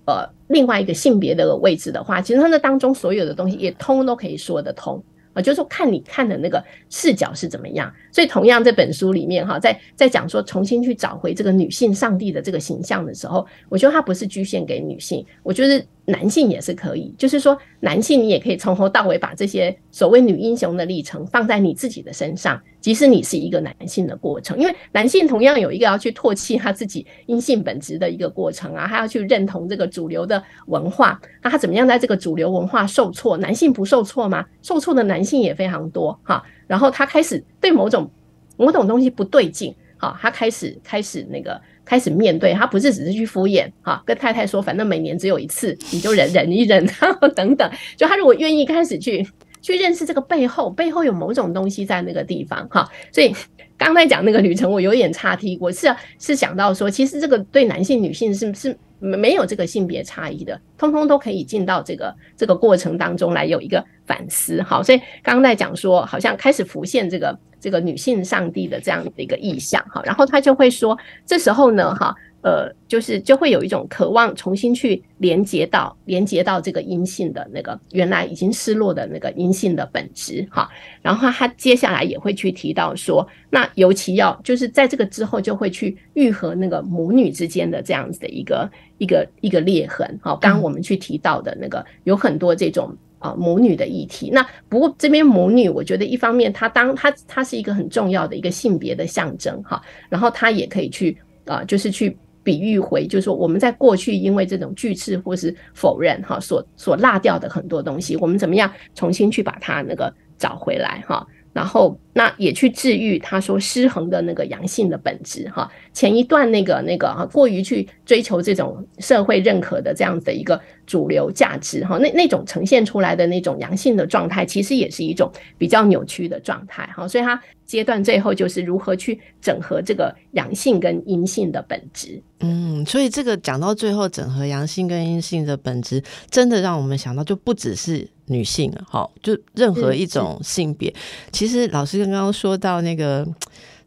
[0.06, 5.04] 呃另外一个性别的位置的话，其实它那当中所有的东西也通都可以说得通。
[5.36, 15.86] 啊，就是说看你看的那个视角是怎么样，所以同样这本书里面哈，在在讲说重新去找回这个女性上帝的这个形象的时候，我觉得它不是局限给女性，我觉得。
[16.06, 33.36] 男性也是可以，就是说，男性你也可以从头到尾把这些所谓女英雄的历程放在你自己的身上，即使你是一个男性的过程，因为男性同样有一个要去唾弃他自己阴性本质的一个过程啊，他要去认同这个主流的文化，那他怎么样在这个主流文化受挫？
[33.38, 34.46] 男性不受挫吗？
[34.62, 38.10] 受挫的男性也非常多哈，然后他开始对某种
[38.58, 41.60] 某种东西不对劲，好，他开始开始那个。
[41.86, 47.72] 开始面对他，不是只是去敷衍哈，跟太太说，反正每年只有一次，你就忍忍一忍，然后等等。
[47.96, 49.24] 就他如果愿意开始去
[49.62, 52.90] 去认识这个背后，背后有某种东西在那个地方哈。
[53.12, 53.32] 所以
[53.78, 64.60] 刚才讲那个旅程，我有点岔题，我是是想到说，其实这个对男性、女性是是没有这个性别差异的，通通都可以进到这个这个过程当中来有一个反思。
[64.64, 67.38] 好，所以刚刚在讲说，好像开始浮现这个。
[67.66, 70.96] 这个女性上帝的这样的一个意象哈，然后他就会说，
[71.26, 80.70] 这时候呢哈，呃，就是就会有一种渴望重新去连接到连接到这个阴性的那个原来已经失落的那个阴性的本质哈，
[81.02, 92.96] 然后他接下来也会去提到说，那尤其要就是在这个之后就会去愈合那个母女之间的这样子的一个一个一个裂痕哈，刚刚我们去提到的那个有很多这种。
[93.26, 94.30] 啊，母女的议题。
[94.30, 99.82] 那不过这边母女，我觉得一方面，它当它它是一个很重要的一个性别的象征哈。
[100.10, 111.26] 然后它也可以去啊，就是去比喻回，就是说我们在过去因为这种拒斥或是否认哈，所所落掉的很多东西，我们怎么样重新去把它那个找回来哈。
[111.52, 115.70] 然后，那也去治愈他说失衡的那个阳性的本质哈。
[115.92, 127.06] 前一段那个那个哈，过于去追求这种社会认可的这样子的一个主流价值哈，那那种呈现出来的那种阳性的状态，其实也是一种比较扭曲的状态哈。
[127.06, 132.22] 所以它阶段最后就是如何去整合这个阳性跟阴性的本质。
[132.40, 138.08] 嗯，所以这个讲到最后，整合阳性跟阴性的本质，真的让我们想到，就不只是。
[138.28, 140.92] 女性啊，好，就任何一种性别，
[141.32, 143.28] 其实老师刚刚说到那个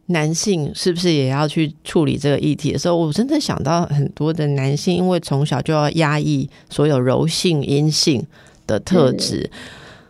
[0.06, 8.26] 男性是不是也要去处理这个议题的时候，我真的想到很多的男性，因为从小就要压抑所有柔性、阴性
[8.66, 9.50] 的特质。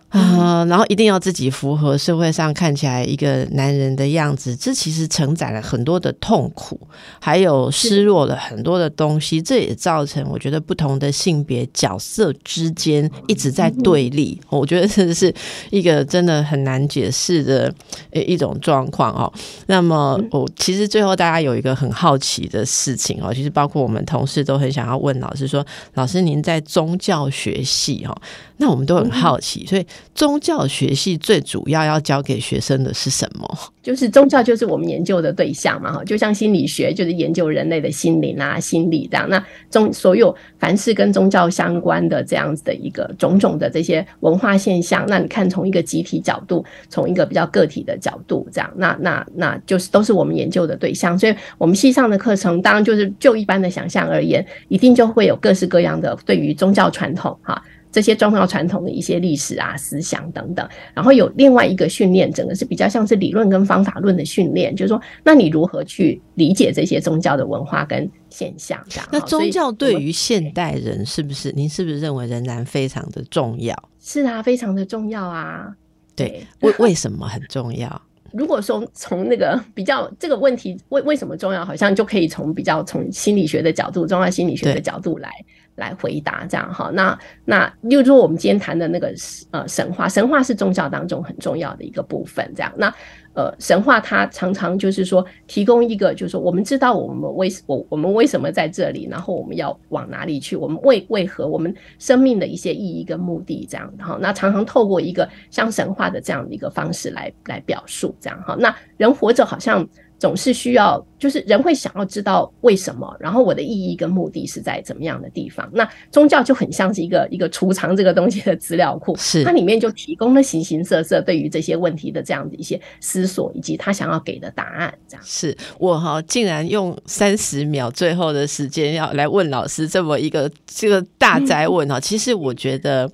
[0.08, 6.80] 啊，然后一定要自己符合社会上看起来一个男人的样子，这其实承载了很多的痛苦，
[7.20, 9.42] 还有失落了很多的东西。
[9.42, 14.40] 这也造成我觉得不同的性别角色之间一直在对立。
[14.48, 15.32] 我觉得这是
[15.70, 17.72] 一个真的很难解释的
[18.12, 19.30] 一种状况哦。
[19.66, 28.16] 那么，我其实最后大家有一个很好奇的事情哦，其实包括我们同事都很想要问老师说：“老师，您在宗教学系哦？”
[28.60, 33.48] 那我们都很好奇，所以宗教学系最主要要教给学生的是什么？
[33.82, 39.28] 就是宗教就是我们研究的对象嘛，哈，就像心理学就是研究人类的心灵啊、心理这样。
[39.30, 51.18] 那宗所有凡是跟宗教相关的这样子的一个种种的这些文化现象，那你看从一个集体角度，从一个比较个体的角度这样，那那那就是都是我们研究的对象。
[51.18, 57.62] 所以我们系上的课程，当然就是就一般的想象而言，一定就会有各式各样的对于宗教传统哈。
[57.90, 68.78] 这些宗教传统的一些历史啊、思想等等，然后有另外一个训练，整个是比较像是理论跟方法论的训练，就是说，那你如何去理解这些宗教的文化跟现象？
[68.88, 71.50] 这样，那宗教对于现代人是不是？
[71.52, 73.74] 您是不是认为仍然非常的重要？
[74.00, 75.68] 是啊，非常的重要啊。
[76.14, 78.02] 对，为为什么很重要？
[78.32, 85.30] 如果说从那个比较这个问题为为什么重要，好像就可以从比较从心理学的角度，宗教心理学的角度来。
[85.78, 89.14] 来回答这样哈，那那例如说我们今天谈的那个
[89.52, 92.72] 呃神话，神话是宗教当中很重要的一个部分，这样。
[92.76, 92.92] 那
[93.34, 109.88] 呃神话它常常就是说提供一个就是说我们知道我们为我我们为什么在这里，然后我们要往哪里去，我们为为何我们生命的一些意义跟目的这样，哈，那常常透过一个像神话的这样的一个方式来来表述这样哈，那人活着好像。
[110.20, 115.68] 总是需要，就是人会想要知道为什么，然后我的意义跟目的是在怎么样的地方。
[115.72, 124.92] 那宗教就很像是一个一个储藏这个东西的资料库，是它里面就提供了形形色色对于这些问题的这样的一些思索，以及他想要给的答案。
[125.08, 131.98] 这样是我哈，竟然用三十秒最后的时间要来问老师这么一个这个大宅问哈。
[131.98, 133.10] 其实我觉得。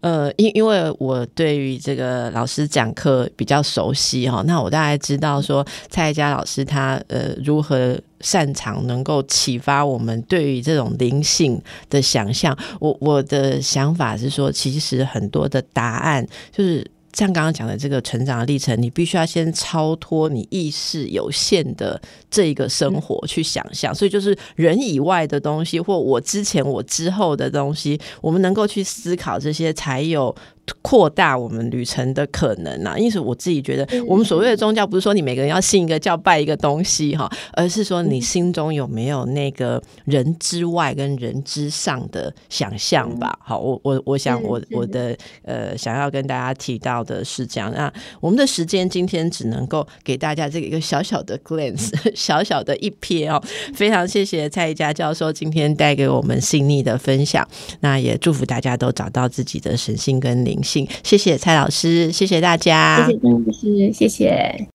[0.00, 12.56] 呃，因因为我对于这个老师讲课比较熟悉哈，那我大概知道说蔡佳老师他呃如何擅长能够启发我们对于这种灵性的想象。
[12.80, 16.84] 我我的想法是说，其实很多的答案就是。
[17.16, 30.34] 像刚刚讲的这个成长的历程，你必须要先超脱你意识有限的这一个生活去想象，所以就是人以外的东西，或我之前、我之后的东西，我们能够去思考这些，才有。
[30.82, 32.96] 扩大我们旅程的可能啊！
[32.96, 43.38] 因此，我自己觉得，我们所谓的宗教，不是说你每个人要信一个教、拜一个东西哈，而是说你心中有没有那个人之外跟人之上的想象吧？
[43.42, 47.72] 好，我我我想，我我的呃，想要跟大家提到的是这样。
[47.74, 53.42] 那我们的时间今天只能够给大家这个一个小小的 glance， 小小的一瞥哦。
[53.74, 57.46] 非常谢谢蔡一佳教授今天带给我们细腻的分享。
[57.80, 60.53] 那也祝福大家都找到自己的神性跟灵。
[60.62, 64.56] 性，谢谢蔡老师，谢谢大家，谢谢张老师，谢谢。